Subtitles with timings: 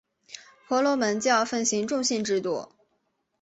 [0.67, 2.71] 婆罗门教奉行种姓制度。